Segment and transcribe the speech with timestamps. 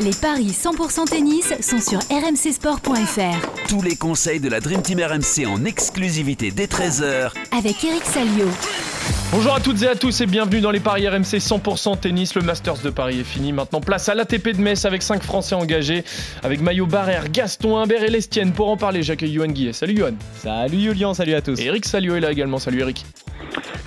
[0.00, 3.68] Les paris 100% tennis sont sur rmcsport.fr.
[3.68, 8.48] Tous les conseils de la Dream Team RMC en exclusivité dès 13h Avec Eric Salio.
[9.30, 12.34] Bonjour à toutes et à tous et bienvenue dans les paris RMC 100% tennis.
[12.34, 13.52] Le Masters de Paris est fini.
[13.52, 16.04] Maintenant, place à l'ATP de Metz avec 5 Français engagés.
[16.42, 18.52] Avec Maillot Barrère, Gaston Imbert et Lestienne.
[18.52, 19.72] Pour en parler, j'accueille Johan Guillet.
[19.72, 20.14] Salut Johan.
[20.36, 21.60] Salut Julien, salut à tous.
[21.60, 22.58] Et Eric Salio est là également.
[22.58, 23.06] Salut Eric.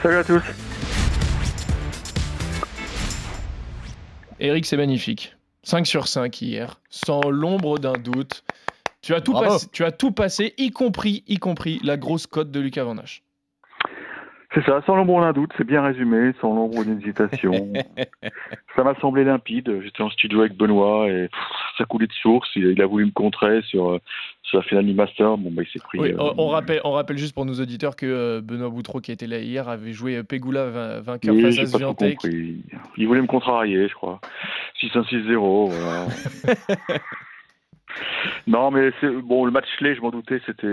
[0.02, 0.41] Salut à tous.
[4.40, 5.36] Eric, c'est magnifique.
[5.66, 8.44] 5 sur 5 hier, sans l'ombre d'un doute.
[9.02, 12.52] Tu as, tout passé, tu as tout passé, y compris, y compris la grosse cote
[12.52, 13.25] de Lucas Van Hache.
[14.55, 17.52] C'est ça, sans l'ombre d'un doute, c'est bien résumé, sans l'ombre d'une hésitation.
[18.76, 19.81] ça m'a semblé limpide.
[19.84, 21.40] J'étais en studio avec Benoît et pff,
[21.78, 22.50] ça coulait de source.
[22.55, 24.00] Il, il a voulu me contrer sur, euh,
[24.44, 25.38] sur la finale du Master.
[25.38, 26.00] Bon, bah, il s'est pris.
[26.00, 29.02] Oui, euh, on, on rappelle, on rappelle juste pour nos auditeurs que euh, Benoît Boutreau,
[29.02, 32.64] qui était là hier, avait joué Pegula va- vainqueur oui, face à compris.
[32.95, 34.22] Il voulait me contrarier, je crois.
[34.81, 36.06] 6-1-6-0, voilà.
[38.48, 38.92] non, mais
[39.24, 39.46] bon.
[39.46, 40.68] Le match clé, je m'en doutais, c'était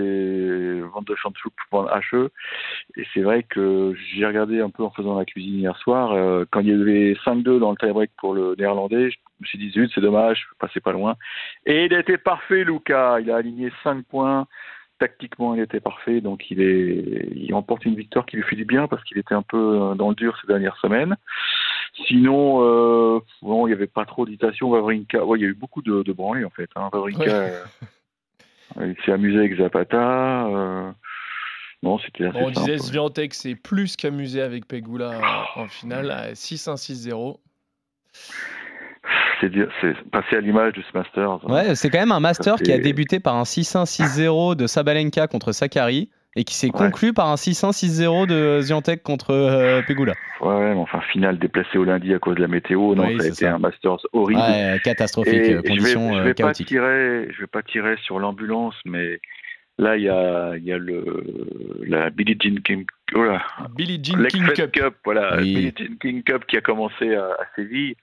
[0.91, 2.29] Van de HE.
[2.97, 6.11] Et c'est vrai que j'ai regardé un peu en faisant la cuisine hier soir.
[6.13, 9.57] euh, quand il y avait 5-2 dans le tie-break pour le néerlandais, je me suis
[9.57, 11.15] dit, c'est dommage, je passais pas loin.
[11.65, 13.19] Et il était parfait, Luca.
[13.21, 14.47] Il a aligné 5 points.
[14.99, 16.21] Tactiquement, il était parfait.
[16.21, 19.35] Donc, il, est, il remporte une victoire qui lui fait du bien parce qu'il était
[19.35, 21.15] un peu euh, dans le dur ces dernières semaines.
[22.07, 24.69] Sinon, euh, bon, il n'y avait pas trop d'hésitation.
[24.69, 26.69] Wawrinka, ouais, il y a eu beaucoup de, de branlées en fait.
[26.75, 26.89] Hein.
[26.91, 27.53] Wawrinka, Ouais.
[28.79, 30.47] euh, il s'est amusé avec Zapata.
[30.47, 30.91] euh,
[31.83, 32.65] non, c'était assez Bon, on simple.
[32.71, 35.19] disait Swiatek s'est plus qu'amusé avec Pegula
[35.55, 37.37] en, en finale à 6-1-6-0.
[39.41, 41.43] C'est dire- c'est passé à l'image de ce Masters.
[41.49, 45.51] Ouais, c'est quand même un master qui a débuté par un 6-1-6-0 de Sabalenka contre
[45.51, 46.71] Sakari et qui s'est Ouais.
[46.73, 50.13] conclu par un 6-1-6-0 de Ziantek contre euh, Pegula.
[50.41, 52.95] Ouais, mais enfin, finale déplacée au lundi à cause de la météo.
[52.95, 53.53] Non, Oui, ça a été ça.
[53.55, 54.41] un Masters horrible.
[54.41, 56.67] Ouais, catastrophique, Et euh, je vais, conditions je euh, vais pas chaotiques.
[56.67, 59.19] tirer, je vais pas tirer sur l'ambulance, mais
[59.77, 61.23] là il y a, y a le
[61.87, 63.41] la Billie Jean King, oh là,
[63.75, 64.71] Billie Jean King Cup.
[64.71, 64.93] Cup.
[65.05, 65.53] voilà, Oui.
[65.55, 67.95] Billie Jean King Cup qui a commencé à, à Séville.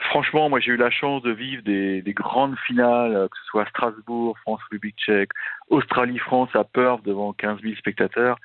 [0.00, 3.44] Franchement, moi j'ai eu la chance de vivre des, des grandes finales, euh, que ce
[3.46, 5.30] soit à Strasbourg, France-République tchèque,
[5.68, 8.36] Australie-France à Perth devant 15 000 spectateurs.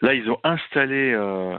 [0.00, 1.56] Là, ils ont installé euh,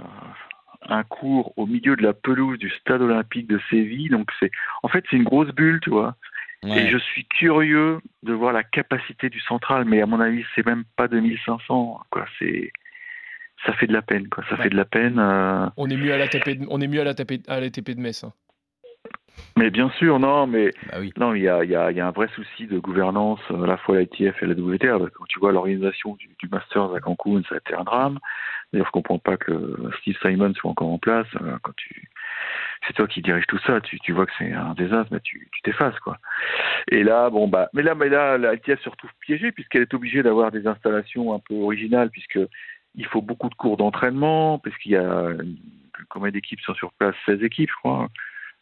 [0.88, 4.10] un cours au milieu de la pelouse du stade olympique de Séville.
[4.10, 4.50] Donc c'est,
[4.84, 6.16] en fait, c'est une grosse bulle, tu vois.
[6.64, 10.66] Et je suis curieux de voir la capacité du central, mais à mon avis, c'est
[10.66, 12.02] même pas 2500.
[12.12, 12.26] Quoi.
[12.38, 12.74] C'est,
[13.66, 14.28] ça fait de la peine.
[14.28, 14.44] Quoi.
[14.50, 14.64] Ça Ouais.
[14.64, 15.20] fait de la peine.
[15.20, 17.62] euh, On est mieux à la TP de, on est mieux à la TP, à
[17.62, 18.26] l'ATP de Metz.
[18.26, 18.34] hein.
[19.58, 21.12] Mais bien sûr, non, mais Bah oui.
[21.18, 23.42] non, il y a, il y, a, il y a un vrai souci de gouvernance
[23.52, 25.00] euh, à la fois à l'ITF et à la WTA.
[25.00, 28.20] Parce quand tu vois l'organisation du, du Masters à Cancun, ça a été un drame.
[28.72, 31.28] D'ailleurs, je comprends pas que Steve Simon soit encore en place.
[31.42, 32.10] Euh, Quand tu,
[32.88, 35.50] c'est toi qui dirige tout ça, tu, tu vois que c'est un désastre, mais tu
[35.52, 36.18] tu t'effaces quoi.
[36.90, 39.94] Et là, bon bah, mais là, mais là, la LTF se retrouve piégée puisqu'elle est
[39.94, 42.40] obligée d'avoir des installations un peu originales puisque
[42.96, 45.32] il faut beaucoup de cours d'entraînement, puisqu'il y a
[46.10, 48.08] combien d'équipes sont sur place 16 équipes, je crois.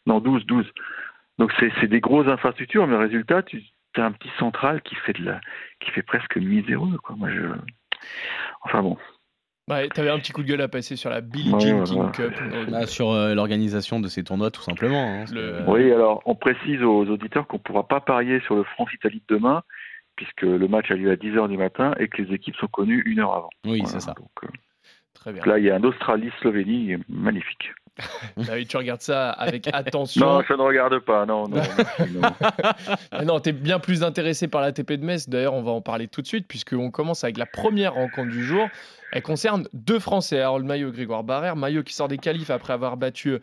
[0.08, 0.66] Non, 12, 12.
[1.38, 3.62] Donc c'est des grosses infrastructures, mais le résultat, tu
[3.96, 5.40] as un petit central qui fait de la,
[5.80, 7.14] qui fait presque miséreux, quoi.
[7.16, 7.42] Moi, je,
[8.62, 8.96] enfin bon.
[9.68, 11.84] Ouais, T'avais un petit coup de gueule à passer sur la Billie Ouais, Jean ouais,
[11.84, 12.10] King ouais.
[12.12, 12.32] Cup.
[12.70, 14.96] Bah, sur euh, l'organisation de ces tournois, tout simplement.
[15.14, 18.00] hein, parce Le- que, euh, Oui, alors on précise aux auditeurs qu'on ne pourra pas
[18.00, 19.62] parier sur le France-Italie de demain,
[20.16, 23.02] puisque le match a lieu à 10h du matin et que les équipes sont connues
[23.04, 23.50] une heure avant.
[23.66, 24.14] Oui, Voilà, c'est ça.
[24.14, 24.48] Donc, euh,
[25.12, 25.42] Très bien.
[25.44, 27.72] là, il y a un Australie-Slovénie magnifique.
[28.48, 30.24] Ah oui, tu regardes ça avec attention.
[30.26, 31.26] Non, je ne regarde pas.
[31.26, 31.60] Non, non.
[32.12, 33.24] non.
[33.24, 35.28] Non, t'es bien plus intéressé par la TP de Metz.
[35.28, 38.44] D'ailleurs, on va en parler tout de suite, puisqu'on commence avec la première rencontre du
[38.44, 38.68] jour.
[39.10, 41.56] Elle concerne deux Français, Harold Maillot et Grégoire Barrère.
[41.56, 43.38] Maillot qui sort des qualifs après avoir battu euh,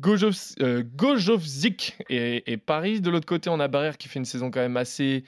[0.00, 3.00] Gojov- euh, Gojovzik et, et Paris.
[3.02, 5.24] De l'autre côté, on a Barrère qui fait une saison quand même assez,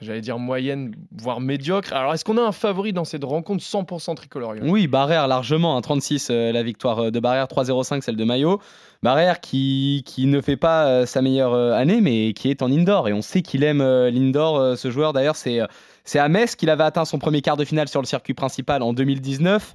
[0.00, 1.92] j'allais dire moyenne, voire médiocre.
[1.92, 5.80] Alors, est-ce qu'on a un favori dans cette rencontre 100% tricolore Oui, Barrère largement, un
[5.80, 8.60] 36 euh, la victoire euh, de Barrère, 3-0-5 celle de Maillot.
[9.02, 13.08] Barrère qui, qui ne fait pas euh, sa meilleure année, mais qui est en indoor.
[13.08, 15.12] Et on sait qu'il aime l'indoor, ce joueur.
[15.12, 15.60] D'ailleurs, c'est,
[16.04, 18.82] c'est à Metz qu'il avait atteint son premier quart de finale sur le circuit principal
[18.82, 19.74] en 2019.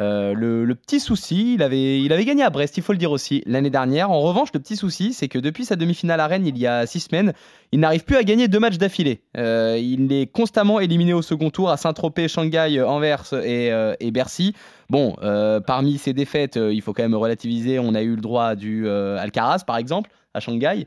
[0.00, 3.12] Euh, le, petit souci, il avait, il avait gagné à Brest, il faut le dire
[3.12, 4.10] aussi, l'année dernière.
[4.10, 6.84] En revanche, le petit souci, c'est que depuis sa demi-finale à Rennes, il y a
[6.86, 7.32] six semaines,
[7.70, 9.20] il n'arrive plus à gagner deux matchs d'affilée.
[9.36, 14.10] Euh, il est constamment éliminé au second tour à Saint-Tropez, Shanghai, Anvers et, euh, et
[14.10, 14.54] Bercy.
[14.90, 17.78] Bon, euh, parmi ces défaites, euh, il faut quand même relativiser.
[17.78, 20.86] On a eu le droit du euh, Alcaraz, par exemple, à Shanghai.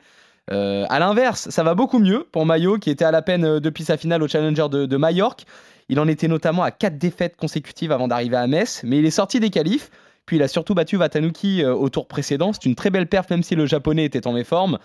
[0.51, 3.59] Euh, à l'inverse, ça va beaucoup mieux pour Maillot, qui était à la peine euh,
[3.59, 5.45] depuis sa finale au Challenger de, de Majorque.
[5.89, 9.11] Il en était notamment à quatre défaites consécutives avant d'arriver à Metz, mais il est
[9.11, 9.89] sorti des qualifs.
[10.25, 12.51] Puis il a surtout battu Watanuki euh, au tour précédent.
[12.51, 14.77] C'est une très belle perf, même si le japonais était en méforme.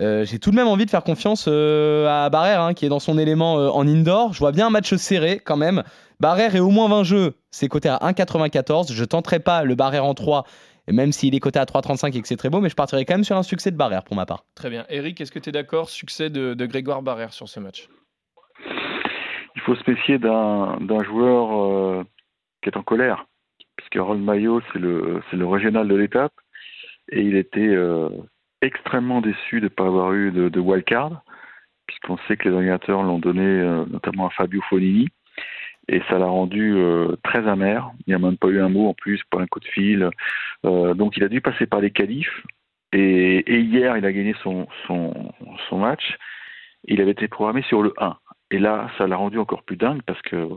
[0.00, 2.88] Euh, J'ai tout de même envie de faire confiance euh, à Barrère, hein, qui est
[2.88, 4.32] dans son élément en indoor.
[4.32, 5.82] Je vois bien un match serré quand même.
[6.20, 8.92] Barrère est au moins 20 jeux, c'est coté à 1,94.
[8.92, 10.46] Je tenterai pas le Barrère en 3,
[10.90, 13.14] même s'il est coté à 3,35 et que c'est très beau, mais je partirai quand
[13.14, 14.46] même sur un succès de Barrère pour ma part.
[14.54, 14.86] Très bien.
[14.88, 15.90] Eric, est-ce que tu es d'accord?
[15.90, 17.88] Succès de Grégoire Barrère sur ce match?
[19.56, 22.04] Il faut se méfier d'un joueur euh,
[22.62, 23.26] qui est en colère,
[23.76, 26.32] puisque Roll Maillot, c'est le, le régional de l'étape,
[27.10, 28.08] et il était euh,
[28.62, 31.22] extrêmement déçu de ne pas avoir eu de, de wildcard,
[31.86, 35.08] puisqu'on sait que les ordinateurs l'ont donné euh, notamment à Fabio Fonini,
[35.88, 36.76] et ça l'a rendu
[37.24, 37.90] très amer.
[38.06, 40.08] Il n'a même pas eu un mot en plus, pas un coup de fil.
[40.62, 42.44] Donc il a dû passer par les qualifs,
[42.92, 45.32] et, et hier il a gagné son, son,
[45.68, 46.16] son match.
[46.84, 48.16] Il avait été programmé sur le 1.
[48.50, 50.48] Et là, ça l'a rendu encore plus dingue parce que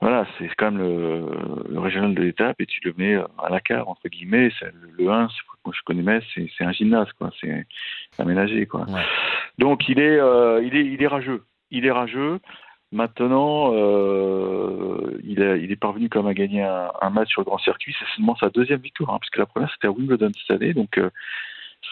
[0.00, 1.26] voilà, c'est quand même le,
[1.68, 4.50] le régional de l'étape et tu le mets à la carte, entre guillemets.
[4.58, 5.34] C'est- Le 1, c'est-
[5.64, 7.30] moi je connais Metz, c'est c'est un gymnase, quoi.
[7.40, 7.66] C'est
[8.18, 8.82] aménagé, quoi.
[8.88, 9.02] Ouais.
[9.58, 11.42] Donc il est, euh, il est, il est rageux.
[11.70, 12.38] Il est rageux.
[12.92, 17.42] Maintenant, euh, il, a- il est parvenu quand même à gagner un, un match sur
[17.42, 17.94] le grand circuit.
[17.98, 20.72] C'est seulement sa deuxième victoire, hein, puisque la première c'était à Wimbledon cette année.
[20.72, 21.10] Donc euh,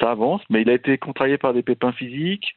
[0.01, 2.57] ça avance, mais il a été contrarié par des pépins physiques.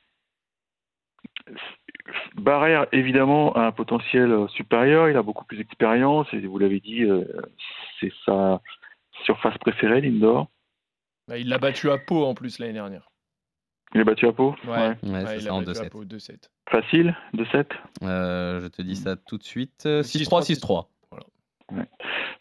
[2.36, 5.10] Barrère, évidemment, a un potentiel euh, supérieur.
[5.10, 6.28] Il a beaucoup plus d'expérience.
[6.34, 7.24] Et vous l'avez dit, euh,
[8.00, 8.62] c'est sa
[9.26, 10.48] surface préférée, l'indoor.
[11.28, 13.10] Bah, Il l'a battu à Pau en plus l'année dernière.
[13.94, 15.84] Il est battu à Pau Ouais, Ouais, Ouais, c'est il ça l'a en battu à
[15.84, 15.90] 2-7.
[15.90, 16.50] Pau 2-7.
[16.70, 17.66] Facile, 2-7
[18.04, 19.86] Euh, je te dis ça tout de suite.
[19.86, 20.88] Euh, 6-3, 6-3,
[21.72, 21.82] 6-3.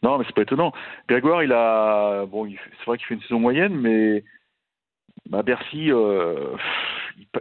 [0.03, 0.73] Non, mais c'est pas étonnant.
[1.09, 2.25] Grégoire, il a.
[2.27, 4.25] Bon, c'est vrai qu'il fait une saison moyenne, mais.
[5.29, 6.57] Bah, Bercy, euh,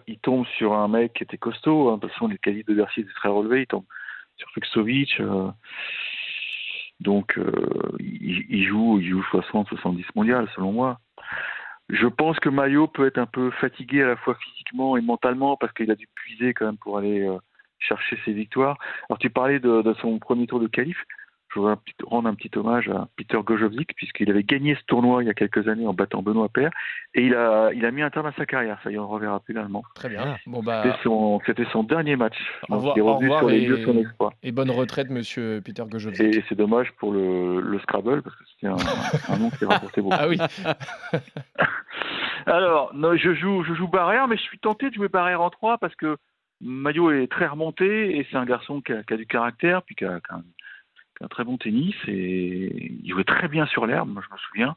[0.08, 1.90] il, tombe sur un mec qui était costaud.
[1.90, 3.62] Hein, de toute façon, les qualités de Bercy étaient très relevés.
[3.62, 3.86] Il tombe
[4.38, 5.20] sur Fuxovic.
[5.20, 5.50] euh,
[7.00, 7.52] donc, euh,
[8.00, 11.00] il, joue, il joue 60-70 mondial, selon moi.
[11.90, 15.58] Je pense que Maillot peut être un peu fatigué à la fois physiquement et mentalement
[15.58, 17.38] parce qu'il a dû puiser quand même pour aller euh,
[17.80, 18.78] chercher ses victoires.
[19.10, 20.98] Alors, tu parlais de, de son premier tour de qualif.
[21.52, 21.76] Je voudrais
[22.06, 25.34] rendre un petit hommage à Peter Gojovic, puisqu'il avait gagné ce tournoi il y a
[25.34, 26.70] quelques années en battant Benoît Paire,
[27.16, 28.80] et il a, il a mis un terme à sa carrière.
[28.84, 29.84] Ça y est, on ne reverra plus l'allemand.
[29.96, 30.38] Très bien.
[30.46, 30.84] Bon bah
[31.46, 32.36] C'était son, dernier match.
[32.70, 34.34] Au Donc, revoir- il est au revenu revoir sur les et- lieux de son exploit.
[34.44, 36.20] et bonne retraite, monsieur Peter Gojovic.
[36.22, 38.78] Et c'est dommage pour le, le Scrabble, parce que c'était un,
[39.34, 40.16] un nom qui rapportait beaucoup.
[40.20, 40.38] Ah oui.
[42.46, 45.50] Alors, non, je joue, je joue Barrère, mais je suis tenté de jouer Barrère en
[45.50, 46.18] 3 parce que
[46.62, 49.96] Maillot est très remonté et c'est un garçon qui a, qui a du caractère, puis
[49.96, 50.59] qui a, qui a un, qui a
[51.22, 54.76] un très bon tennis et il jouait très bien sur l'herbe, moi je me souviens.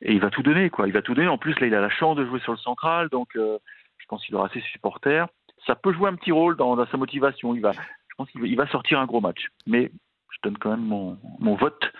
[0.00, 0.88] Et il va tout donner, quoi.
[0.88, 1.28] Il va tout donner.
[1.28, 3.58] En plus, là, il a la chance de jouer sur le central, donc euh,
[3.98, 5.28] je pense qu'il aura ses supporters.
[5.66, 7.54] Ça peut jouer un petit rôle dans, sa motivation.
[7.54, 9.46] Il va, je pense qu'il va, il va sortir un gros match.
[9.66, 9.92] Mais
[10.30, 11.92] je donne quand même mon, mon vote,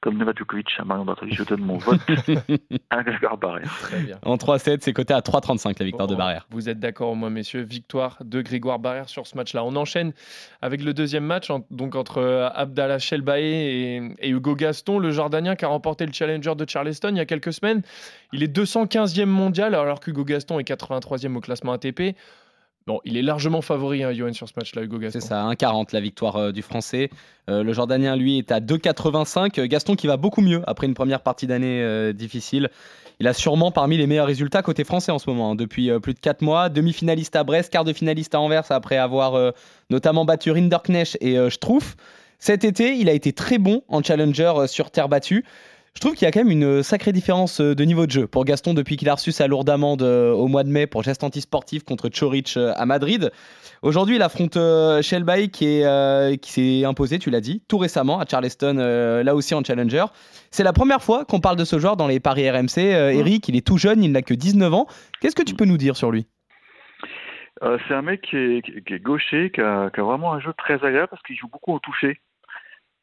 [0.00, 2.00] comme Novak Djokovic à Marion Bartoli, je donne mon vote
[2.90, 3.70] à Grégoire Barrère.
[3.82, 4.18] Très bien.
[4.22, 6.46] En 3-7, c'est coté à 3,35 la victoire Bon, de Barrère.
[6.50, 7.60] Vous êtes d'accord au moins, messieurs.
[7.62, 9.62] Victoire de Grégoire Barrère sur ce match-là.
[9.64, 10.12] On enchaîne
[10.62, 15.10] avec le deuxième match, en- donc entre euh, Abdallah Shelbae et, et Hugo Gaston, le
[15.10, 17.82] Jordanien qui a remporté le Challenger de Charleston il y a quelques semaines.
[18.32, 22.16] Il est 215e mondial, alors qu'Hugo Gaston est 83e au classement ATP.
[23.04, 25.20] Il est largement favori, hein, Johan, sur ce match-là, Hugo Gaston.
[25.20, 27.10] C'est ça, 1,40 la victoire euh, du Français.
[27.48, 29.60] Euh, le Jordanien, lui, est à 2,85.
[29.60, 32.70] Euh, Gaston qui va beaucoup mieux après une première partie d'année difficile.
[33.20, 36.14] Il a sûrement parmi les meilleurs résultats côté français en ce moment, hein, depuis plus
[36.14, 36.68] de 4 mois.
[36.68, 39.52] Demi-finaliste à Brest, quart de finaliste à Anvers après avoir
[39.90, 41.96] notamment battu Rinderknecht et Struff.
[42.38, 45.44] Cet été, il a été très bon en challenger sur terre battue.
[45.96, 48.26] Je trouve qu'il y a quand même une sacrée différence euh, de niveau de jeu
[48.28, 51.02] pour Gaston depuis qu'il a reçu sa lourde amende euh, au mois de mai pour
[51.02, 53.30] geste antisportif contre Choric euh, à Madrid.
[53.82, 57.76] Aujourd'hui, il affronte euh, Shelby qui est, euh, qui s'est imposé, tu l'as dit, tout
[57.78, 60.04] récemment à Charleston, euh, là aussi en challenger.
[60.52, 62.78] C'est la première fois qu'on parle de ce joueur dans les paris RMC.
[62.78, 64.86] Euh, Eric, il est tout jeune, il n'a que 19 ans.
[65.20, 66.26] Qu'est-ce que tu peux nous dire sur lui?
[67.64, 70.32] Euh, c'est un mec qui est, qui- qui est gaucher, qui a, qui a vraiment
[70.32, 72.20] un jeu très agréable parce qu'il joue beaucoup au toucher.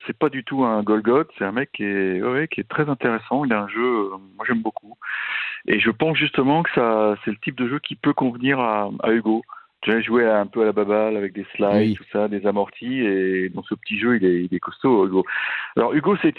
[0.07, 2.89] C'est pas du tout un Golgot, c'est un mec qui est, ouais, qui est très
[2.89, 3.45] intéressant.
[3.45, 4.97] Il a un jeu, euh, moi j'aime beaucoup.
[5.67, 8.89] Et je pense justement que ça, c'est le type de jeu qui peut convenir à,
[9.03, 9.43] à Hugo.
[9.87, 11.95] As joué un peu à la baballe avec des slides, Oui.
[11.95, 15.23] tout ça, des amortis, et dans ce petit jeu, il est, il est costaud, Hugo.
[15.77, 16.33] Alors Hugo, c'est,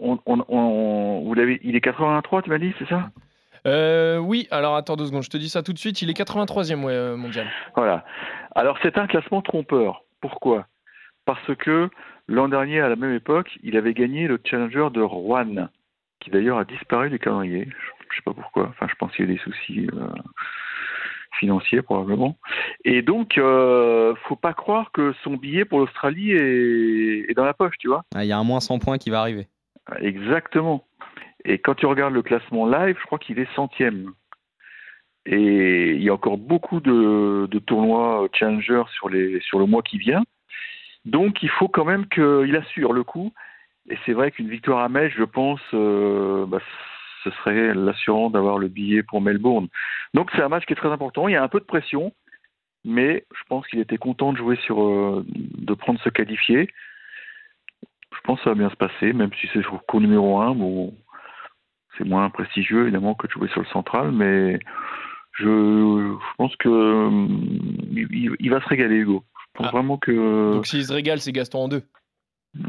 [0.00, 3.10] on, on, on- vous l'avez, il est 83, tu m'as dit, c'est ça?
[3.66, 6.00] Euh, oui, alors attends deux secondes, je te dis ça tout de suite.
[6.02, 7.46] Il est 83e ouais, euh, mondial.
[7.76, 8.04] Voilà.
[8.54, 10.02] Alors c'est un classement trompeur.
[10.20, 10.66] Pourquoi?
[11.28, 11.90] Parce que
[12.26, 15.68] l'an dernier, à la même époque, il avait gagné le Challenger de Rouen,
[16.20, 17.64] qui d'ailleurs a disparu du calendrier.
[17.66, 18.68] Je ne sais pas pourquoi.
[18.70, 20.06] Enfin, je pense qu'il y a des soucis euh,
[21.38, 22.38] financier probablement.
[22.86, 27.52] Et donc, euh, faut pas croire que son billet pour l'Australie est, est dans la
[27.52, 28.04] poche, tu vois.
[28.14, 29.48] Ah, Il y a un moins 100 points qui va arriver.
[30.00, 30.86] Exactement.
[31.44, 34.12] Et quand tu regardes le classement live, je crois qu'il est centième.
[35.26, 39.82] Et il y a encore beaucoup de, de tournois Challenger sur, les, sur le mois
[39.82, 40.22] qui vient.
[41.08, 43.32] Donc il faut quand même qu'il assure le coup.
[43.88, 46.58] Et c'est vrai qu'une victoire à Metz, je pense, euh, bah,
[47.24, 49.68] ce serait l'assurant d'avoir le billet pour Melbourne.
[50.12, 51.26] Donc c'est un match qui est très important.
[51.26, 52.12] Il y a un peu de pression,
[52.84, 56.68] mais je pense qu'il était content de jouer sur, euh, de prendre se qualifier.
[58.14, 60.54] Je pense que ça va bien se passer, même si c'est sur cours numéro 1.
[60.56, 60.94] Bon,
[61.96, 64.58] c'est moins prestigieux évidemment que de jouer sur le central, mais
[65.32, 67.48] je, je pense que hum,
[67.92, 69.24] il va se régaler Hugo.
[69.54, 69.70] Je pense Ah.
[69.72, 71.82] vraiment que Donc s'il se régale, c'est Gaston en deux.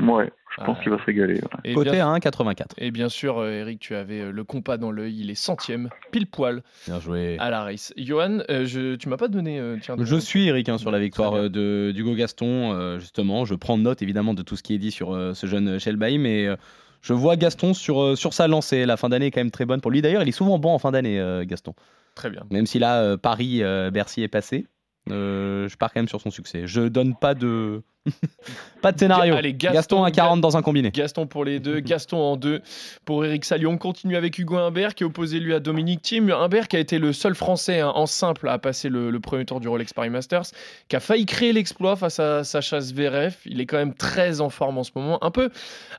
[0.07, 0.83] ouais, je pense Ah.
[0.83, 1.35] qu'il va se régaler.
[1.35, 1.49] ouais.
[1.63, 2.73] Et Côté bien, à 1,84.
[2.77, 5.19] et bien sûr, euh, Eric, tu avais euh, le compas dans l'œil.
[5.19, 7.37] Il est centième, pile poil Bien joué.
[7.39, 7.93] à la race.
[7.97, 9.59] Johan, euh, je, tu m'as pas donné.
[9.59, 12.73] euh, tiens, Je suis Eric hein, sur la victoire de d'Hugo Gaston.
[12.73, 15.47] euh, justement, je prends note évidemment de tout ce qui est dit sur euh, ce
[15.47, 16.55] jeune Shelby, mais euh,
[17.01, 18.85] je vois Gaston sur, sur sa lancée.
[18.85, 20.01] La fin d'année est quand même très bonne pour lui.
[20.01, 21.73] D'ailleurs, il est souvent bon en fin d'année, euh, Gaston.
[22.15, 22.43] Très bien.
[22.51, 24.67] Même si là, euh, Paris, euh, Bercy est passé.
[25.11, 26.63] Euh, je pars quand même sur son succès.
[26.65, 27.81] Je donne pas de
[28.81, 29.35] pas de scénario.
[29.35, 30.91] Allez, Gaston, Gaston à 40 dans un combiné.
[30.91, 32.61] Gaston pour les deux, Gaston en deux
[33.05, 33.71] pour Eric Salion.
[33.71, 36.29] On continue avec Hugo Humbert qui est opposé lui à Dominique Thiem.
[36.31, 39.45] Humbert qui a été le seul Français hein, en simple à passer le, le premier
[39.45, 40.45] tour du Rolex Paris Masters,
[40.87, 43.35] qui a failli créer l'exploit face à Sacha Zverev.
[43.45, 45.23] Il est quand même très en forme en ce moment.
[45.23, 45.49] Un peu,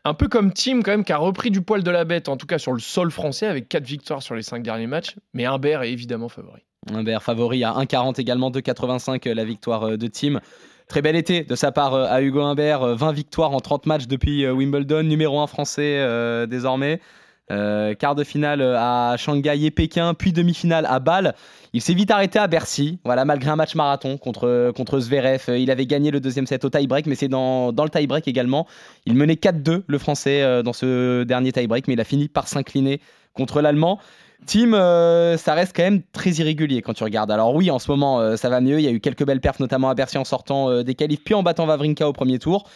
[0.04, 2.36] un peu comme Thiem quand même qui a repris du poil de la bête, en
[2.36, 5.16] tout cas sur le sol français avec quatre victoires sur les cinq derniers matchs.
[5.34, 6.62] Mais Humbert est évidemment favori.
[6.88, 10.40] Humbert favori à 1,40 également, 2,85 euh, la victoire euh, de Team.
[10.88, 13.84] Très bel été de sa part euh, à Hugo Humbert, euh, 20 victoires en 30
[13.86, 17.00] matchs depuis Wimbledon, numéro 1 français désormais.
[17.48, 21.34] Quart de finale à Shanghai et Pékin, puis demi-finale à Bâle.
[21.72, 25.58] Il s'est vite arrêté à Bercy, voilà, malgré un match marathon contre, contre Zverev.
[25.58, 28.68] Il avait gagné le deuxième set au tie-break, mais c'est dans, dans le tie-break également.
[29.04, 33.00] Il menait 4-2, le français, dans ce dernier tie-break, mais il a fini par s'incliner
[33.34, 33.98] contre l'allemand.
[34.46, 37.30] Team, euh, ça reste quand même très irrégulier quand tu regardes.
[37.30, 38.78] Alors oui, en ce moment, euh, ça va mieux.
[38.78, 41.22] Il y a eu quelques belles perfs, notamment à Bercy en sortant euh, des qualifs,
[41.24, 42.68] puis en battant Vavrinka au premier tour.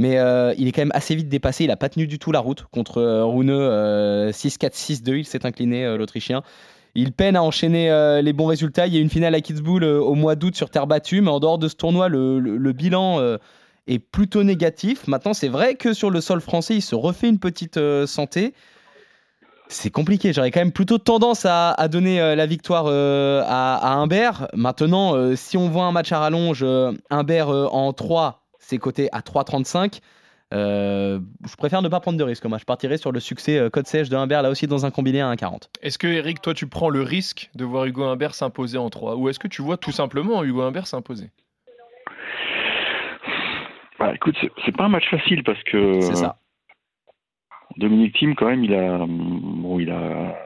[0.00, 0.14] Mais
[0.58, 1.64] il est quand même assez vite dépassé.
[1.64, 5.16] Il n'a pas tenu du tout la route contre euh, Rune euh, 6-4, 6-2.
[5.16, 6.42] Il s'est incliné, l'Autrichien.
[6.94, 7.90] Il peine à enchaîner
[8.22, 8.86] les bons résultats.
[8.86, 11.40] Il y a une finale à Kitzbühel au mois d'août sur terre battue, mais en
[11.40, 13.20] dehors de ce tournoi, le, bilan
[13.86, 15.06] est plutôt négatif.
[15.06, 18.54] Maintenant, c'est vrai que sur le sol français, il se refait une petite santé.
[19.68, 20.32] C'est compliqué.
[20.32, 24.48] J'aurais quand même plutôt tendance à, à donner euh, la victoire euh, à, à Humbert.
[24.54, 26.64] Maintenant, euh, si on voit un match à rallonge,
[27.10, 30.00] Humbert euh, en 3, c'est coté à 3,35.
[30.54, 32.46] Euh, je préfère ne pas prendre de risque.
[32.46, 34.90] Moi, je partirais sur le succès euh, code sèche de Humbert, là aussi dans un
[34.90, 35.68] combiné à 1,40.
[35.82, 39.16] Est-ce que Eric, toi, tu prends le risque de voir Hugo Humbert s'imposer en 3
[39.16, 41.30] Ou est-ce que tu vois tout simplement Hugo Humbert s'imposer?
[43.98, 46.38] Bah, écoute, c'est pas un match facile parce que C'est ça.
[47.76, 50.36] Dominique Thiem, quand même, il a, bon, il a,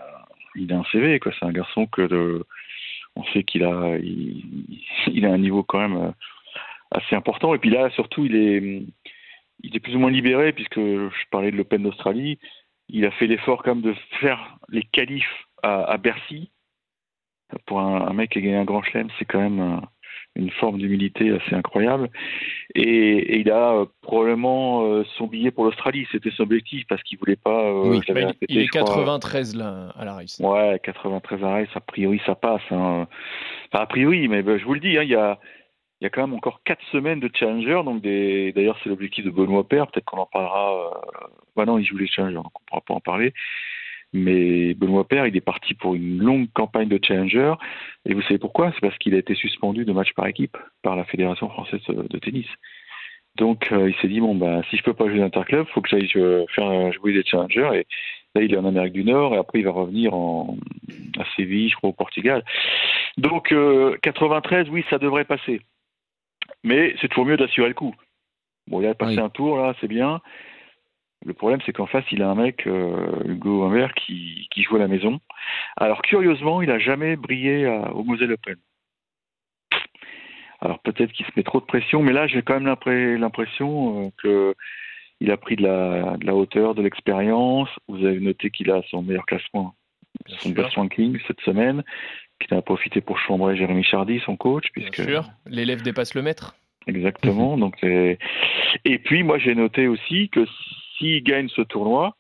[0.57, 1.33] il a un CV, quoi.
[1.39, 2.45] C'est un garçon que de-
[3.17, 6.13] on sait qu'il a, il a un niveau quand même euh,
[6.91, 7.55] assez important.
[7.55, 8.85] Et puis là, surtout, il est,
[9.63, 12.39] il est plus ou moins libéré puisque je parlais de l'Open d'Australie.
[12.89, 16.51] Il a fait l'effort quand même de faire les qualifs à, à Bercy.
[17.67, 19.81] Pour un, un mec qui a gagné un grand chelem, c'est quand même euh,
[20.35, 22.09] une forme d'humilité assez incroyable.
[22.75, 26.07] Et, et il a euh, probablement euh, son billet pour l'Australie.
[26.11, 27.65] C'était son objectif parce qu'il voulait pas.
[27.65, 28.01] euh, Oui.
[28.09, 28.85] Bah, il, répété, il est je crois.
[28.85, 30.41] 93 là à la race.
[30.43, 32.63] Ouais, 93 arrêts, a priori ça passe.
[32.71, 33.07] Hein.
[33.73, 35.39] Enfin, a priori, mais ben, je vous le dis, hein, il y, a,
[36.01, 37.83] il y a quand même encore 4 semaines de Challenger.
[37.85, 38.53] Donc des...
[38.53, 39.87] D'ailleurs, c'est l'objectif de Benoît Père.
[39.89, 41.03] Peut-être qu'on en parlera.
[41.57, 43.35] Bah non, il joue les Challenger, donc on pourra pas en parler.
[44.13, 47.55] Mais Benoît Père, il est parti pour une longue campagne de Challenger.
[48.05, 48.71] Et vous savez pourquoi?
[48.73, 52.19] C'est parce qu'il a été suspendu de match par équipe par la Fédération française de
[52.19, 52.47] tennis.
[53.37, 55.89] Donc euh, il s'est dit bon bah si je peux pas jouer d'interclub, faut que
[55.89, 57.87] j'aille euh, faire euh, jouer des challengers et
[58.35, 60.59] là il est en Amérique du Nord et après il va revenir en
[61.19, 62.45] à Séville, je crois au Portugal.
[63.17, 65.63] Donc euh, 93 oui, ça devrait passer.
[66.63, 67.95] Mais c'est toujours mieux d'assurer le coup.
[68.69, 69.21] Bon, il a passé Oui.
[69.21, 70.21] un tour là, c'est bien.
[71.25, 74.77] Le problème c'est qu'en face, il a un mec euh, Hugo Humbert qui qui joue
[74.77, 75.21] à la maison.
[75.77, 78.57] Alors curieusement, il a jamais brillé à- au Moselle Open.
[80.61, 82.67] Alors peut-être qu'il se met trop de pression, mais là j'ai quand même
[83.19, 84.55] l'impression euh, que
[85.21, 87.69] il a pris de la, de la hauteur, de l'expérience.
[87.89, 89.75] Vous avez noté qu'il a son meilleur classement,
[90.27, 91.85] Bien son best ranking cette semaine,
[92.41, 95.25] qu'il a profité pour chambrer Jérémy Chardy, son coach, Bien puisque sûr.
[95.47, 96.57] L'élève dépasse le maître.
[96.89, 97.57] exactement.
[97.65, 100.45] donc et puis moi j'ai noté aussi que
[101.03, 102.17] s'il gagne ce tournoi,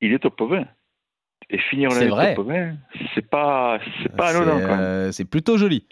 [0.00, 0.64] il est top 20.
[1.50, 2.74] Et finir l'année top 20,
[3.14, 4.80] c'est pas c'est pas anodin C'est quand même.
[4.80, 5.86] euh, c'est plutôt joli.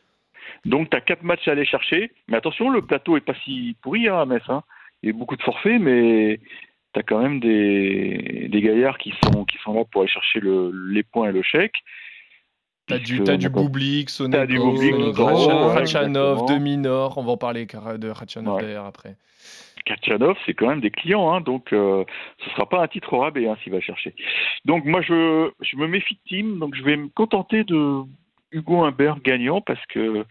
[0.64, 2.10] Donc tu as quatre matchs à aller chercher.
[2.28, 4.42] Mais attention, le plateau est pas si pourri hein, à Metz.
[4.48, 4.62] Hein.
[5.02, 6.40] Il y a beaucoup de forfaits, mais
[6.94, 10.40] tu as quand même des, des gaillards qui sont, qui sont là pour aller chercher
[10.40, 11.82] le, les points et le chèque.
[12.86, 14.08] T'as du, on du Boublik,
[14.46, 16.46] du Boublik, Khachanov, exactement.
[16.46, 17.18] Demi-Nord.
[17.18, 18.62] On va en parler de Khachanov Ouais.
[18.62, 19.16] d'ailleurs après.
[19.84, 22.04] Kachanov, c'est quand même des clients, hein, donc euh,
[22.44, 24.14] ce sera pas un titre rabais hein, s'il va chercher.
[24.64, 28.02] Donc moi je, je me méfie de Tim, donc je vais me contenter de
[28.52, 30.24] Hugo Humbert gagnant parce que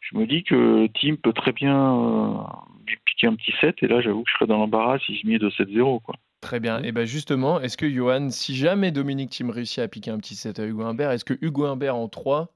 [0.00, 2.34] je me dis que Tim peut très bien euh,
[2.86, 5.26] lui piquer un petit 7 et là j'avoue que je serais dans l'embarras si je
[5.26, 6.16] mets de 7-0 quoi.
[6.40, 6.82] Très bien.
[6.82, 10.34] Et ben justement, est-ce que Johan, si jamais Dominique Thiem réussit à piquer un petit
[10.34, 12.48] set à Hugo Humbert, est-ce que Hugo Humbert en 3,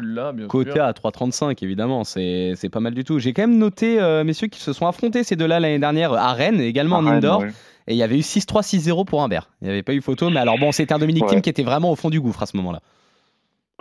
[0.00, 3.18] tu l'as bien Côté sûr à 3,35 évidemment, c'est c'est pas mal du tout.
[3.18, 6.32] J'ai quand même noté, euh, messieurs, qu'ils se sont affrontés ces deux-là l'année dernière à
[6.32, 7.48] Rennes, également en Rennes, indoor, ouais.
[7.86, 9.50] et il y avait eu 6-3, 6-0 pour Humbert.
[9.60, 11.30] Il n'y avait pas eu photo, mais alors bon, c'était un Dominique Ouais.
[11.30, 12.80] Thiem qui était vraiment au fond du gouffre à ce moment-là.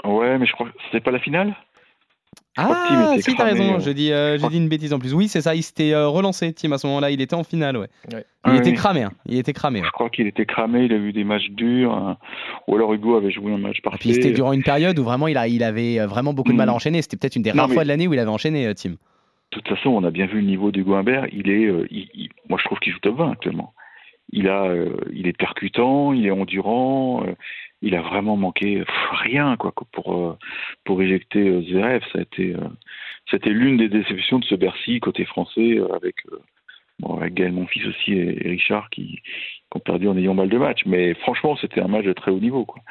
[0.06, 1.56] Ouais, mais je crois que c'était pas la finale?
[2.58, 3.80] Ah, si, t'as raison, ouais.
[3.80, 5.14] je dis, euh, j'ai dit une bêtise en plus.
[5.14, 7.78] Oui, c'est ça, il s'était euh, relancé, Thiem, à ce moment-là, il était en finale,
[7.78, 7.88] ouais.
[8.14, 8.26] Ouais.
[8.46, 8.76] Il Ouais, était oui.
[8.76, 9.12] cramé, hein.
[9.28, 9.82] il était cramé.
[9.86, 12.18] Je crois qu'il était cramé, il a eu des matchs durs, hein.
[12.68, 14.00] ou alors Hugo avait joué un match Et parfait.
[14.00, 16.58] puis c'était durant une période où vraiment il, a, il avait euh, vraiment beaucoup de
[16.58, 16.76] mal à Mm.
[16.76, 17.02] enchaîner.
[17.02, 18.94] C'était peut-être une des Non, rares mais- fois de l'année où il avait enchaîné, Thiem.
[18.94, 18.98] De
[19.52, 21.28] toute façon, on a bien vu le niveau d'Hugo Humbert.
[21.32, 23.74] Il est, euh, il- il- moi, je trouve qu'il joue top 20 actuellement.
[24.32, 24.72] Il a,
[25.14, 27.24] il est percutant, il est endurant.
[27.82, 30.38] Il a vraiment manqué rien quoi pour euh,
[30.84, 32.04] pour éjecter euh, Zverev.
[32.12, 32.68] Ça a été, euh,
[33.30, 36.16] c'était l'une des déceptions de ce Bercy côté français avec
[37.00, 39.22] bon, avec Gaël Monfils aussi et, Richard qui,
[39.74, 40.82] ont perdu en ayant mal de match.
[40.86, 42.82] Mais franchement, c'était un match de très haut niveau quoi.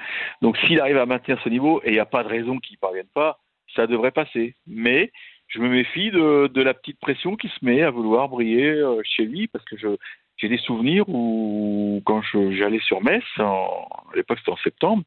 [0.43, 2.77] Donc, s'il arrive à maintenir ce niveau et il n'y a pas de raison qu'il
[2.77, 3.41] ne parvienne pas,
[3.75, 4.55] ça devrait passer.
[4.67, 5.13] Mais
[5.49, 9.25] je me méfie de, de la petite pression qui se met à vouloir briller chez
[9.25, 9.89] lui parce que je
[10.39, 15.03] j'ai des souvenirs où quand j'allais sur Metz, en, à l'époque c'était en septembre,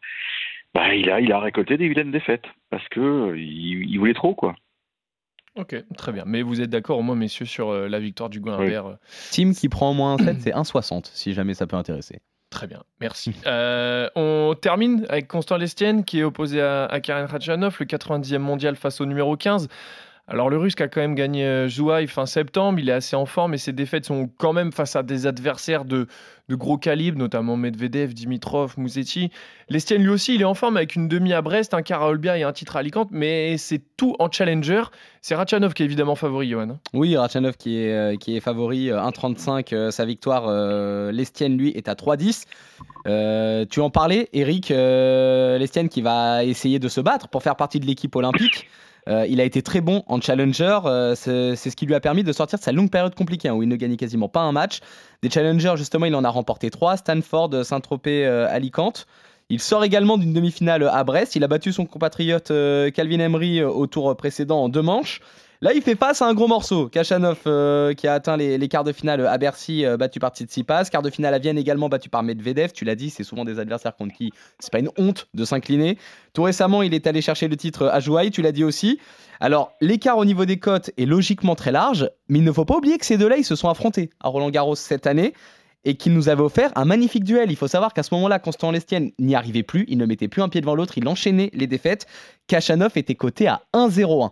[0.73, 4.13] bah, il a il a récolté des vilaines défaites parce que euh, il, il voulait
[4.13, 4.55] trop quoi.
[5.55, 6.23] Ok, très bien.
[6.25, 8.67] Mais vous êtes d'accord au moins, messieurs, sur euh, la victoire d'Hugo Oui.
[8.67, 8.95] Humbert euh,
[9.31, 12.19] Thiem qui prend au moins un 7, c'est 1,60 si jamais ça peut intéresser.
[12.49, 13.33] Très bien, merci.
[13.47, 18.39] Euh, on termine avec Constant Lestienne qui est opposé à, à Karen Khachanov, le 90e
[18.39, 19.69] mondial face au numéro 15.
[20.31, 23.25] Alors le Russe a quand même gagné euh, Zouaï fin septembre, il est assez en
[23.25, 26.07] forme et ses défaites sont quand même face à des adversaires de,
[26.49, 29.29] gros calibre, notamment Medvedev, Dimitrov, Musetti.
[29.67, 32.07] Lestienne lui aussi, il est en forme avec une demi à Brest, un quart à
[32.07, 34.83] Olbia et un titre à Alicante, mais c'est tout en challenger.
[35.21, 36.79] C'est Rachanov qui est évidemment favori, Johan.
[36.93, 40.49] Oui, Rachanov qui est, euh, favori, euh, 1,35 euh, sa victoire.
[41.11, 42.45] Lestienne, lui, est à 3,10.
[43.05, 47.81] Euh, tu en parlais, Eric, Lestienne qui va essayer de se battre pour faire partie
[47.81, 48.69] de l'équipe olympique.
[49.07, 52.23] Euh, il a été très bon en challenger, euh, c'est ce qui lui a permis
[52.23, 54.51] de sortir de sa longue période compliquée hein, où il ne gagnait quasiment pas un
[54.51, 54.79] match.
[55.23, 59.07] Des challengers, justement, il en a remporté 3, Stanford, Saint-Tropez, euh, Alicante.
[59.49, 61.35] Il sort également d'une demi-finale à Brest.
[61.35, 62.53] Il a battu son compatriote
[62.93, 65.19] Calvin Emery au tour précédent en deux manches.
[65.63, 66.87] Là, il fait face à un gros morceau.
[66.87, 70.85] Kachanov euh, qui a atteint les, quarts de finale à Bercy, euh, battu par Tsitsipas.
[70.85, 72.71] Quart de finale à Vienne également, battu par Medvedev.
[72.71, 75.99] Tu l'as dit, c'est souvent des adversaires contre qui c'est pas une honte de s'incliner.
[76.33, 78.99] Tout récemment, il est allé chercher le titre à Jouaï, tu l'as dit aussi.
[79.39, 82.77] Alors, l'écart au niveau des cotes est logiquement très large, mais il ne faut pas
[82.77, 85.35] oublier que ces deux-là, ils se sont affrontés à Roland Garros cette année
[85.83, 87.51] et qu'ils nous avaient offert un magnifique duel.
[87.51, 90.41] Il faut savoir qu'à ce moment-là, Constant Lestienne n'y arrivait plus, il ne mettait plus
[90.41, 92.07] un pied devant l'autre, il enchaînait les défaites.
[92.47, 94.31] Kachanov était coté à 1-0-1.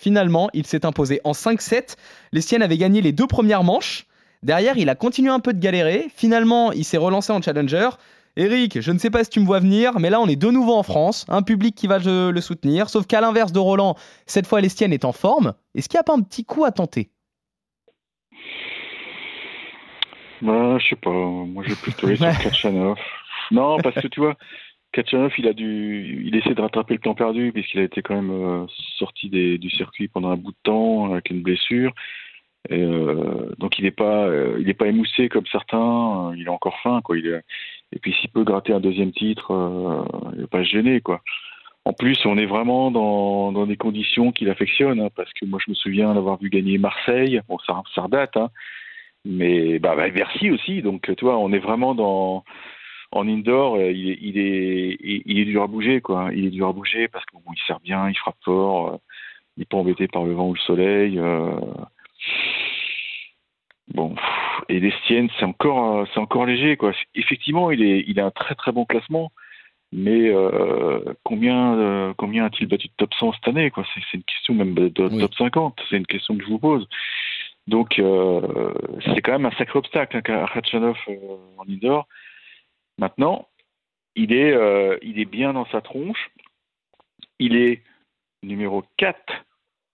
[0.00, 1.96] Finalement, il s'est imposé en 5-7.
[2.32, 4.06] Lestienne avait gagné les deux premières manches.
[4.42, 6.06] Derrière, il a continué un peu de galérer.
[6.16, 7.90] Finalement, il s'est relancé en challenger.
[8.36, 10.48] Eric, je ne sais pas si tu me vois venir, mais là, on est de
[10.48, 11.26] nouveau en France.
[11.28, 12.88] Un public qui va le soutenir.
[12.88, 15.52] Sauf qu'à l'inverse de Roland, cette fois, Lestienne est en forme.
[15.74, 17.10] Est-ce qu'il n'y a pas un petit coup à tenter?
[20.40, 22.96] Bah, je sais pas, moi je vais plutôt aller sur Kachanov.
[23.50, 24.36] Non, parce que tu vois,
[24.92, 28.14] Kachanov, il a dû, il essaie de rattraper le temps perdu puisqu'il a été quand
[28.14, 28.66] même euh,
[28.98, 31.92] sorti du circuit pendant un bout de temps avec une blessure.
[32.72, 36.32] Euh, donc il n'est pas, euh, il est pas émoussé comme certains.
[36.36, 37.16] il est encore fin, quoi.
[37.16, 39.52] Et puis s'il peut gratter un deuxième titre,
[40.34, 41.22] il va pas se gêner, quoi.
[41.84, 45.70] En plus, on est vraiment dans, des conditions qu'il affectionne, hein, parce que moi je
[45.70, 47.40] me souviens d'avoir vu gagner Marseille.
[47.48, 48.50] Bon, ça, ça redate, hein
[49.24, 50.82] mais bah, bah, Bercy aussi.
[50.82, 52.44] Donc, tu vois, on est vraiment dans
[53.12, 53.76] en indoor.
[53.76, 56.30] euh, Il est, il est, il il est dur à bouger, quoi.
[56.32, 58.96] Il est dur à bouger parce que bon, il sert bien, il frappe fort, euh,
[59.56, 61.18] il est pas embêté par le vent ou le soleil.
[61.18, 61.50] euh.
[63.92, 64.14] Bon,
[64.68, 66.92] et Lestienne, c'est encore, c'est encore léger, quoi.
[67.16, 69.32] Effectivement, il est, il a un très très bon classement.
[69.92, 73.84] Mais euh, combien, euh, combien a-t-il battu de top 100 cette année quoi?
[73.92, 75.18] C'est une question même de, de Oui.
[75.18, 75.80] top 50.
[75.90, 76.86] C'est une question que je vous pose.
[77.66, 80.46] Donc, c'est quand même un sacré obstacle, hein,
[81.08, 82.06] euh, en indoor.
[82.98, 83.48] Maintenant,
[84.16, 86.30] il est, euh, il est bien dans sa tronche.
[87.38, 87.82] Il est
[88.42, 89.16] numéro 4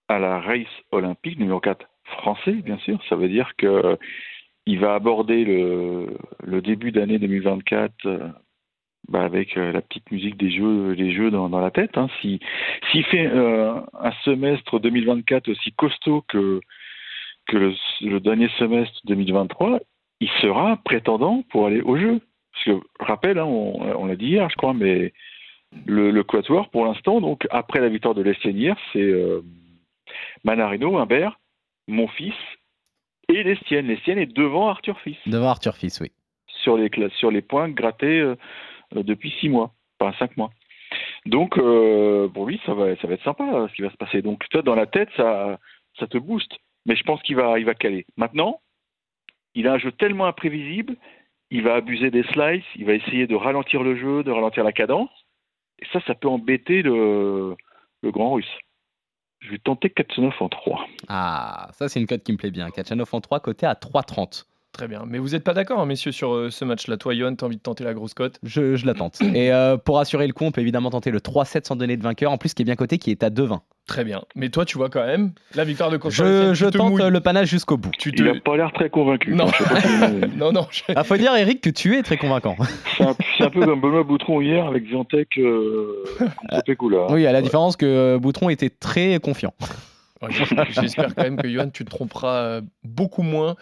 [0.09, 3.02] à la race olympique, numéro 4 français, bien sûr.
[3.09, 3.98] Ça veut dire que
[4.66, 8.28] il va aborder le, le début d'année 2024 euh,
[9.09, 11.96] bah, avec euh, la petite musique des jeux, les jeux dans, la tête.
[11.96, 12.09] Hein.
[12.20, 12.40] Si,
[12.90, 16.61] s'il fait un semestre 2024 aussi costaud que,
[17.52, 19.78] le, le dernier semestre 2023,
[20.18, 22.20] il sera prétendant pour aller au jeu.
[22.64, 25.12] Parce que, rappel, hein, on, on l'a dit hier, je crois, mais
[25.85, 29.42] le, le quatuor, pour l'instant, donc après la victoire de l'Estienne hier, c'est euh,
[30.45, 31.38] Manarino, Humbert,
[31.87, 32.35] mon fils
[33.29, 33.87] et l'Estienne.
[33.88, 36.12] L'Estienne est devant Arthur Fils Devant Arthur Fils, oui.
[36.47, 38.37] sur les, cla- sur les points grattés euh,
[38.97, 40.51] euh, depuis six mois, enfin cinq mois.
[41.27, 43.97] Donc, euh, pour lui, ça va, ça va être sympa euh, ce qui va se
[43.97, 44.23] passer.
[44.23, 45.59] Donc, toi, dans la tête, ça,
[45.99, 46.57] ça te booste.
[46.87, 48.07] Mais je pense qu'il va, il va caler.
[48.16, 48.61] Maintenant,
[49.55, 50.95] il a un jeu tellement imprévisible,
[51.50, 54.72] il va abuser des slices, il va essayer de ralentir le jeu, de ralentir la
[54.72, 55.11] cadence.
[55.78, 57.56] Et ça, ça peut embêter le,
[58.04, 58.59] grand russe.
[59.40, 60.87] Je vais tenter Katsunov en 3.
[61.09, 62.70] Ah, ça c'est une cote qui me plaît bien.
[62.70, 64.46] Kachanov en 3, côté à 3,30.
[64.76, 65.04] Très bien.
[65.06, 66.98] Mais vous n'êtes pas d'accord, hein, messieurs, sur euh, ce match-là.
[66.98, 68.38] Toi, Johan, t'as envie de tenter la grosse cote?
[68.42, 69.18] Je, je la tente.
[69.34, 72.02] Et euh, pour assurer le coup, on peut évidemment tenter le 3-7 sans donner de
[72.02, 72.30] vainqueur.
[72.30, 73.60] En plus, qui est bien coté, qui est à 2,20.
[73.86, 74.20] Très bien.
[74.34, 77.48] Mais toi, tu vois quand même la victoire de Constant Je, je tente le panache
[77.48, 77.90] jusqu'au bout.
[77.98, 78.20] Tu te...
[78.22, 79.32] Il n'a pas l'air très convaincu.
[79.34, 79.46] Non.
[79.46, 80.66] Je sais pas si- Non, non.
[80.70, 82.56] je- Ah, faut dire, Eric, que tu es très convaincant.
[82.98, 87.06] C'est un, peu comme Benoît Boutron hier avec Viantec euh, contre Pekula.
[87.10, 89.54] Oui, à la différence que euh, Boutron était très confiant.
[90.20, 90.28] Ouais,
[90.70, 93.54] J'espère quand même que Johan, tu te tromperas beaucoup moins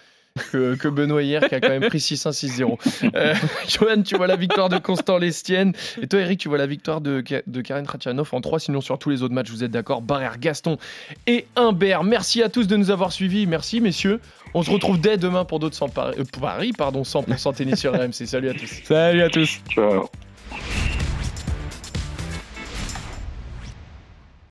[0.51, 3.13] que, que Benoît hier, qui a quand même pris 6-1-6-0.
[3.15, 3.35] Euh,
[3.69, 5.73] Johan, tu vois la victoire de Constant Lestienne.
[6.03, 8.59] Et toi, Eric, tu vois la victoire de, de Karen Khachanov en 3.
[8.59, 10.03] Sinon, sur tous les autres matchs, vous êtes d'accord?
[10.03, 10.77] Barrère, Gaston
[11.27, 12.03] et Humbert.
[12.03, 13.47] Merci à tous de nous avoir suivis.
[13.47, 14.21] Merci, messieurs.
[14.55, 17.93] On se retrouve dès demain pour d'autres 100 paris, euh, paris, pardon, 100% tennis sur
[17.93, 18.27] RMC.
[18.27, 18.83] Salut à tous.
[18.85, 19.61] Salut à tous.
[19.71, 20.09] Ciao.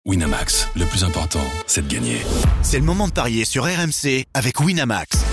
[0.05, 2.17] Winamax, le plus important, c'est de gagner.
[2.61, 5.32] C'est le moment de parier sur RMC avec Winamax.